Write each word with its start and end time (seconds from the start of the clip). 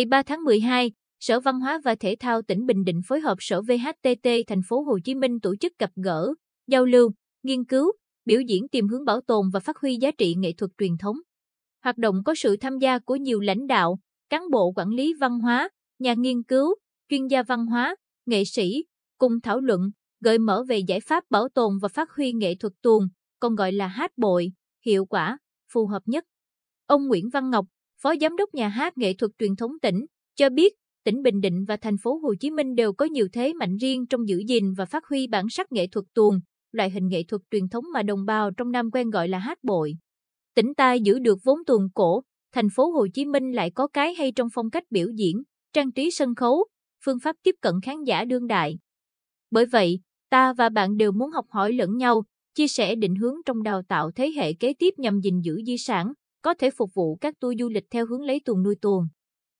Ngày 0.00 0.04
3 0.04 0.22
tháng 0.22 0.44
12, 0.44 0.92
Sở 1.20 1.40
Văn 1.40 1.60
hóa 1.60 1.80
và 1.84 1.94
Thể 1.94 2.16
thao 2.20 2.42
tỉnh 2.42 2.66
Bình 2.66 2.84
Định 2.84 3.00
phối 3.06 3.20
hợp 3.20 3.36
Sở 3.40 3.62
VHTT 3.62 4.28
thành 4.46 4.60
phố 4.68 4.82
Hồ 4.82 4.98
Chí 5.04 5.14
Minh 5.14 5.40
tổ 5.40 5.56
chức 5.56 5.72
gặp 5.78 5.90
gỡ, 6.04 6.34
giao 6.66 6.84
lưu, 6.84 7.10
nghiên 7.42 7.64
cứu, 7.64 7.92
biểu 8.24 8.40
diễn 8.40 8.68
tìm 8.68 8.88
hướng 8.88 9.04
bảo 9.04 9.20
tồn 9.20 9.46
và 9.52 9.60
phát 9.60 9.76
huy 9.76 9.96
giá 9.96 10.10
trị 10.18 10.34
nghệ 10.34 10.52
thuật 10.52 10.70
truyền 10.78 10.96
thống. 10.98 11.16
Hoạt 11.84 11.98
động 11.98 12.22
có 12.24 12.34
sự 12.34 12.56
tham 12.56 12.78
gia 12.78 12.98
của 12.98 13.16
nhiều 13.16 13.40
lãnh 13.40 13.66
đạo, 13.66 13.98
cán 14.30 14.50
bộ 14.50 14.72
quản 14.76 14.88
lý 14.88 15.14
văn 15.20 15.38
hóa, 15.38 15.68
nhà 15.98 16.14
nghiên 16.14 16.42
cứu, 16.42 16.74
chuyên 17.08 17.26
gia 17.26 17.42
văn 17.42 17.66
hóa, 17.66 17.94
nghệ 18.26 18.44
sĩ, 18.44 18.84
cùng 19.18 19.40
thảo 19.40 19.60
luận, 19.60 19.90
gợi 20.20 20.38
mở 20.38 20.64
về 20.68 20.78
giải 20.78 21.00
pháp 21.00 21.24
bảo 21.30 21.48
tồn 21.54 21.78
và 21.82 21.88
phát 21.88 22.10
huy 22.10 22.32
nghệ 22.32 22.54
thuật 22.54 22.72
tuồng, 22.82 23.08
còn 23.40 23.54
gọi 23.54 23.72
là 23.72 23.86
hát 23.86 24.10
bội, 24.16 24.52
hiệu 24.86 25.04
quả, 25.04 25.38
phù 25.72 25.86
hợp 25.86 26.02
nhất. 26.06 26.24
Ông 26.86 27.06
Nguyễn 27.08 27.28
Văn 27.28 27.50
Ngọc, 27.50 27.66
Phó 28.02 28.14
Giám 28.20 28.36
đốc 28.36 28.54
Nhà 28.54 28.68
hát 28.68 28.98
Nghệ 28.98 29.14
thuật 29.14 29.30
truyền 29.38 29.56
thống 29.56 29.72
tỉnh, 29.82 30.06
cho 30.36 30.50
biết 30.50 30.74
tỉnh 31.04 31.22
Bình 31.22 31.40
Định 31.40 31.64
và 31.68 31.76
thành 31.76 31.96
phố 32.02 32.18
Hồ 32.18 32.34
Chí 32.40 32.50
Minh 32.50 32.74
đều 32.74 32.92
có 32.92 33.04
nhiều 33.04 33.28
thế 33.32 33.52
mạnh 33.52 33.76
riêng 33.76 34.06
trong 34.06 34.28
giữ 34.28 34.42
gìn 34.48 34.72
và 34.74 34.84
phát 34.84 35.04
huy 35.06 35.26
bản 35.26 35.46
sắc 35.50 35.72
nghệ 35.72 35.86
thuật 35.86 36.06
tuồng, 36.14 36.40
loại 36.72 36.90
hình 36.90 37.08
nghệ 37.08 37.22
thuật 37.28 37.42
truyền 37.50 37.68
thống 37.68 37.84
mà 37.92 38.02
đồng 38.02 38.24
bào 38.24 38.50
trong 38.50 38.70
Nam 38.70 38.90
quen 38.90 39.10
gọi 39.10 39.28
là 39.28 39.38
hát 39.38 39.58
bội. 39.62 39.96
Tỉnh 40.54 40.74
ta 40.74 40.92
giữ 40.92 41.18
được 41.18 41.38
vốn 41.44 41.58
tuồng 41.66 41.88
cổ, 41.94 42.22
thành 42.52 42.68
phố 42.74 42.90
Hồ 42.90 43.06
Chí 43.14 43.24
Minh 43.24 43.52
lại 43.52 43.70
có 43.70 43.86
cái 43.86 44.14
hay 44.14 44.32
trong 44.32 44.48
phong 44.54 44.70
cách 44.70 44.84
biểu 44.90 45.08
diễn, 45.16 45.42
trang 45.72 45.92
trí 45.92 46.10
sân 46.10 46.34
khấu, 46.34 46.64
phương 47.04 47.18
pháp 47.18 47.36
tiếp 47.42 47.54
cận 47.60 47.74
khán 47.82 48.04
giả 48.04 48.24
đương 48.24 48.46
đại. 48.46 48.78
Bởi 49.50 49.66
vậy, 49.66 50.00
ta 50.30 50.52
và 50.52 50.68
bạn 50.68 50.96
đều 50.96 51.12
muốn 51.12 51.30
học 51.30 51.46
hỏi 51.48 51.72
lẫn 51.72 51.96
nhau, 51.96 52.22
chia 52.54 52.68
sẻ 52.68 52.94
định 52.94 53.14
hướng 53.14 53.34
trong 53.46 53.62
đào 53.62 53.82
tạo 53.88 54.10
thế 54.10 54.32
hệ 54.36 54.52
kế 54.52 54.74
tiếp 54.74 54.94
nhằm 54.96 55.20
gìn 55.20 55.40
giữ 55.40 55.62
di 55.66 55.78
sản, 55.78 56.12
có 56.42 56.54
thể 56.54 56.70
phục 56.70 56.90
vụ 56.94 57.16
các 57.16 57.34
tour 57.40 57.60
du 57.60 57.68
lịch 57.68 57.84
theo 57.90 58.06
hướng 58.06 58.22
lấy 58.22 58.40
tuồng 58.44 58.62
nuôi 58.62 58.74
tuồng. 58.82 59.04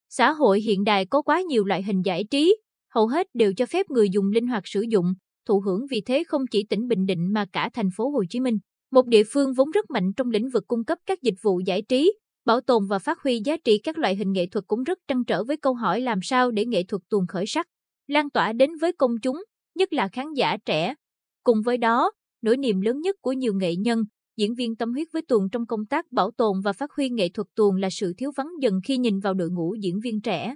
Xã 0.09 0.33
hội 0.33 0.61
hiện 0.61 0.84
đại 0.84 1.06
có 1.06 1.23
quá 1.23 1.41
nhiều 1.41 1.64
loại 1.64 1.83
hình 1.83 2.03
giải 2.05 2.25
trí, 2.31 2.56
hầu 2.95 3.06
hết 3.06 3.27
đều 3.34 3.53
cho 3.56 3.67
phép 3.67 3.91
người 3.91 4.09
dùng 4.11 4.31
linh 4.31 4.47
hoạt 4.47 4.62
sử 4.67 4.81
dụng, 4.81 5.14
thụ 5.47 5.61
hưởng 5.61 5.86
vì 5.91 6.01
thế 6.01 6.25
không 6.25 6.42
chỉ 6.51 6.64
tỉnh 6.70 6.89
Bình 6.89 7.06
Định 7.06 7.33
mà 7.33 7.47
cả 7.53 7.70
thành 7.75 7.89
phố 7.97 8.11
Hồ 8.11 8.25
Chí 8.31 8.41
Minh, 8.41 8.58
một 8.91 9.06
địa 9.06 9.23
phương 9.33 9.53
vốn 9.53 9.70
rất 9.70 9.91
mạnh 9.91 10.12
trong 10.17 10.31
lĩnh 10.31 10.48
vực 10.51 10.64
cung 10.67 10.84
cấp 10.84 10.98
các 11.06 11.23
dịch 11.23 11.34
vụ 11.42 11.61
giải 11.67 11.83
trí, 11.83 12.12
bảo 12.45 12.61
tồn 12.61 12.86
và 12.86 12.98
phát 12.98 13.19
huy 13.23 13.41
giá 13.45 13.56
trị 13.64 13.81
các 13.83 13.98
loại 13.98 14.17
hình 14.17 14.33
nghệ 14.33 14.47
thuật 14.47 14.64
cũng 14.67 14.83
rất 14.83 14.98
trăn 15.08 15.25
trở 15.25 15.45
với 15.45 15.56
câu 15.56 15.75
hỏi 15.75 16.01
làm 16.01 16.19
sao 16.23 16.51
để 16.51 16.67
nghệ 16.67 16.83
thuật 16.83 17.03
tuồng 17.08 17.27
khởi 17.27 17.45
sắc, 17.47 17.67
lan 18.06 18.31
tỏa 18.31 18.53
đến 18.53 18.70
với 18.81 18.92
công 18.92 19.12
chúng, 19.23 19.42
nhất 19.75 19.92
là 19.92 20.08
khán 20.08 20.27
giả 20.36 20.56
trẻ. 20.64 20.95
Cùng 21.42 21.62
với 21.62 21.77
đó, 21.78 22.12
nỗi 22.42 22.56
niềm 22.56 22.81
lớn 22.81 23.01
nhất 23.01 23.17
của 23.20 23.33
nhiều 23.33 23.55
nghệ 23.55 23.77
nhân, 23.77 24.05
diễn 24.41 24.55
viên 24.55 24.77
tâm 24.77 24.92
huyết 24.92 25.08
với 25.12 25.22
tuồng 25.22 25.48
trong 25.50 25.66
công 25.66 25.86
tác 25.86 26.12
bảo 26.12 26.30
tồn 26.30 26.60
và 26.64 26.72
phát 26.72 26.92
huy 26.92 27.08
nghệ 27.10 27.28
thuật 27.28 27.48
tuồng 27.55 27.77
là 27.77 27.88
sự 27.92 28.14
thiếu 28.19 28.30
vắng 28.36 28.48
dần 28.60 28.80
khi 28.84 28.98
nhìn 28.98 29.20
vào 29.20 29.34
đội 29.34 29.50
ngũ 29.50 29.74
diễn 29.74 30.00
viên 30.00 30.20
trẻ. 30.20 30.55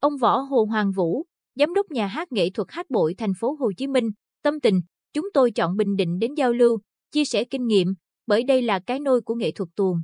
Ông 0.00 0.16
Võ 0.16 0.38
Hồ 0.38 0.64
Hoàng 0.64 0.92
Vũ, 0.92 1.24
giám 1.54 1.74
đốc 1.74 1.90
nhà 1.90 2.06
hát 2.06 2.32
nghệ 2.32 2.50
thuật 2.50 2.68
hát 2.70 2.90
bội 2.90 3.14
thành 3.18 3.32
phố 3.40 3.56
Hồ 3.60 3.72
Chí 3.76 3.86
Minh, 3.86 4.10
tâm 4.42 4.60
tình, 4.60 4.80
chúng 5.12 5.28
tôi 5.34 5.50
chọn 5.50 5.76
Bình 5.76 5.96
Định 5.96 6.18
đến 6.18 6.34
giao 6.34 6.52
lưu, 6.52 6.78
chia 7.12 7.24
sẻ 7.24 7.44
kinh 7.44 7.66
nghiệm, 7.66 7.94
bởi 8.26 8.44
đây 8.44 8.62
là 8.62 8.78
cái 8.78 9.00
nôi 9.00 9.20
của 9.20 9.34
nghệ 9.34 9.52
thuật 9.52 9.68
tuồng. 9.76 9.96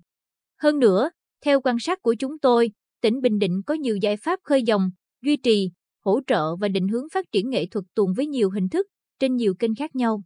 Hơn 0.62 0.78
nữa, 0.78 1.10
theo 1.44 1.60
quan 1.60 1.76
sát 1.80 2.02
của 2.02 2.14
chúng 2.18 2.38
tôi, 2.38 2.70
tỉnh 3.00 3.20
Bình 3.20 3.38
Định 3.38 3.62
có 3.66 3.74
nhiều 3.74 3.96
giải 3.96 4.16
pháp 4.16 4.40
khơi 4.42 4.62
dòng, 4.62 4.90
duy 5.22 5.36
trì, 5.36 5.70
hỗ 6.04 6.20
trợ 6.26 6.56
và 6.56 6.68
định 6.68 6.88
hướng 6.88 7.04
phát 7.12 7.32
triển 7.32 7.50
nghệ 7.50 7.66
thuật 7.66 7.84
tuồng 7.94 8.12
với 8.16 8.26
nhiều 8.26 8.50
hình 8.50 8.68
thức, 8.68 8.86
trên 9.18 9.36
nhiều 9.36 9.54
kênh 9.58 9.74
khác 9.74 9.96
nhau. 9.96 10.22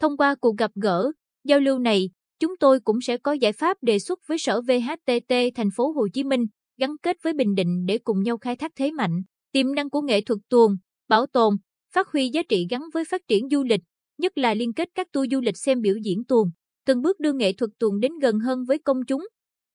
Thông 0.00 0.16
qua 0.16 0.34
cuộc 0.40 0.56
gặp 0.56 0.70
gỡ, 0.74 1.12
giao 1.44 1.60
lưu 1.60 1.78
này, 1.78 2.10
chúng 2.40 2.56
tôi 2.60 2.80
cũng 2.80 3.00
sẽ 3.00 3.16
có 3.16 3.32
giải 3.32 3.52
pháp 3.52 3.76
đề 3.82 3.98
xuất 3.98 4.18
với 4.26 4.38
Sở 4.38 4.60
VHTT 4.60 5.34
thành 5.54 5.68
phố 5.76 5.92
Hồ 5.92 6.08
Chí 6.12 6.24
Minh, 6.24 6.46
gắn 6.78 6.96
kết 7.02 7.16
với 7.22 7.32
Bình 7.32 7.54
Định 7.54 7.86
để 7.86 7.98
cùng 7.98 8.22
nhau 8.22 8.38
khai 8.38 8.56
thác 8.56 8.72
thế 8.76 8.90
mạnh, 8.90 9.22
tiềm 9.52 9.74
năng 9.74 9.90
của 9.90 10.00
nghệ 10.00 10.20
thuật 10.20 10.38
tuồng, 10.48 10.76
bảo 11.08 11.26
tồn, 11.26 11.54
phát 11.94 12.08
huy 12.08 12.28
giá 12.28 12.42
trị 12.48 12.66
gắn 12.70 12.82
với 12.94 13.04
phát 13.04 13.20
triển 13.28 13.48
du 13.50 13.64
lịch, 13.64 13.80
nhất 14.18 14.38
là 14.38 14.54
liên 14.54 14.72
kết 14.72 14.88
các 14.94 15.12
tour 15.12 15.28
du 15.32 15.40
lịch 15.40 15.56
xem 15.56 15.80
biểu 15.80 15.94
diễn 16.04 16.24
tuồng, 16.24 16.50
từng 16.86 17.02
bước 17.02 17.20
đưa 17.20 17.32
nghệ 17.32 17.52
thuật 17.52 17.70
tuồng 17.78 18.00
đến 18.00 18.12
gần 18.18 18.38
hơn 18.38 18.64
với 18.64 18.78
công 18.78 19.04
chúng. 19.06 19.26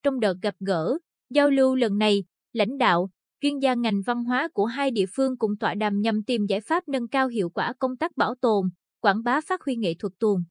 Trong 0.03 0.19
đợt 0.19 0.33
gặp 0.41 0.55
gỡ, 0.59 0.97
giao 1.29 1.49
lưu 1.49 1.75
lần 1.75 1.97
này, 1.97 2.23
lãnh 2.53 2.77
đạo, 2.77 3.09
chuyên 3.41 3.59
gia 3.59 3.73
ngành 3.73 4.01
văn 4.05 4.23
hóa 4.23 4.47
của 4.53 4.65
hai 4.65 4.91
địa 4.91 5.05
phương 5.15 5.37
cùng 5.37 5.57
tọa 5.57 5.73
đàm 5.73 6.01
nhằm 6.01 6.23
tìm 6.23 6.45
giải 6.45 6.61
pháp 6.61 6.87
nâng 6.87 7.07
cao 7.07 7.27
hiệu 7.27 7.49
quả 7.49 7.73
công 7.79 7.97
tác 7.97 8.17
bảo 8.17 8.35
tồn, 8.41 8.69
quảng 9.01 9.23
bá 9.23 9.41
phát 9.41 9.61
huy 9.61 9.75
nghệ 9.75 9.93
thuật 9.99 10.13
tuồng. 10.19 10.43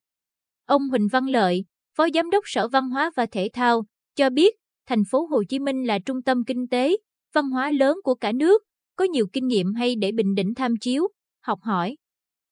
Ông 0.67 0.89
Huỳnh 0.89 1.09
Văn 1.13 1.27
Lợi, 1.27 1.65
Phó 1.99 2.07
Giám 2.15 2.31
đốc 2.31 2.45
Sở 2.47 2.69
Văn 2.69 2.91
hóa 2.91 3.11
và 3.17 3.27
Thể 3.27 3.49
thao, 3.53 3.85
cho 4.17 4.31
biết 4.31 4.55
thành 4.87 5.03
phố 5.11 5.27
Hồ 5.27 5.43
Chí 5.49 5.59
Minh 5.59 5.87
là 5.87 5.99
trung 5.99 6.23
tâm 6.23 6.45
kinh 6.45 6.69
tế, 6.69 6.97
văn 7.35 7.51
hóa 7.51 7.71
lớn 7.71 7.99
của 8.05 8.15
cả 8.15 8.33
nước, 8.33 8.63
có 8.97 9.05
nhiều 9.05 9.27
kinh 9.33 9.47
nghiệm 9.47 9.75
hay 9.75 9.97
để 9.97 10.13
Bình 10.13 10.35
Định 10.35 10.55
tham 10.55 10.77
chiếu, 10.81 11.09
học 11.41 11.59
hỏi. 11.63 11.97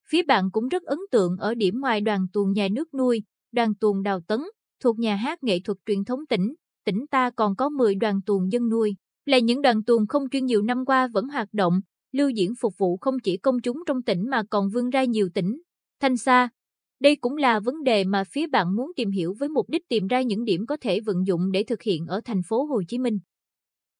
Phía 0.09 0.23
bạn 0.23 0.51
cũng 0.53 0.69
rất 0.69 0.83
ấn 0.83 0.99
tượng 1.11 1.37
ở 1.37 1.55
điểm 1.55 1.81
ngoài 1.81 2.01
đoàn 2.01 2.27
tuồng 2.33 2.53
nhà 2.53 2.69
nước 2.73 2.95
nuôi, 2.95 3.23
đoàn 3.53 3.75
tuồng 3.75 4.03
Đào 4.03 4.21
Tấn, 4.29 4.41
thuộc 4.81 4.99
nhà 4.99 5.17
hát 5.17 5.43
nghệ 5.43 5.61
thuật 5.65 5.79
truyền 5.87 6.05
thống 6.05 6.27
tỉnh, 6.29 6.55
tỉnh 6.85 7.07
ta 7.11 7.31
còn 7.31 7.57
có 7.57 7.69
10 7.69 7.95
đoàn 7.95 8.21
tuồng 8.27 8.53
dân 8.53 8.69
nuôi, 8.69 8.95
là 9.25 9.39
những 9.39 9.63
đoàn 9.63 9.85
tuồng 9.85 10.07
không 10.07 10.29
chuyên 10.31 10.45
nhiều 10.45 10.63
năm 10.63 10.85
qua 10.85 11.09
vẫn 11.13 11.29
hoạt 11.29 11.49
động, 11.53 11.81
lưu 12.13 12.29
diễn 12.31 12.55
phục 12.61 12.79
vụ 12.79 12.97
không 12.97 13.19
chỉ 13.19 13.37
công 13.37 13.61
chúng 13.61 13.77
trong 13.87 14.03
tỉnh 14.03 14.31
mà 14.31 14.43
còn 14.51 14.69
vươn 14.71 14.91
ra 14.91 15.05
nhiều 15.05 15.29
tỉnh, 15.35 15.61
thanh 16.01 16.17
xa. 16.17 16.49
Đây 17.01 17.17
cũng 17.17 17.37
là 17.37 17.61
vấn 17.61 17.83
đề 17.85 18.05
mà 18.05 18.25
phía 18.25 18.47
bạn 18.47 18.77
muốn 18.77 18.93
tìm 18.97 19.11
hiểu 19.11 19.35
với 19.39 19.49
mục 19.49 19.69
đích 19.71 19.89
tìm 19.89 20.07
ra 20.07 20.23
những 20.23 20.45
điểm 20.45 20.67
có 20.67 20.77
thể 20.81 21.01
vận 21.01 21.27
dụng 21.27 21.53
để 21.53 21.63
thực 21.65 21.83
hiện 21.83 22.07
ở 22.07 22.21
thành 22.25 22.41
phố 22.49 22.65
Hồ 22.65 22.83
Chí 22.89 22.99
Minh. 22.99 23.19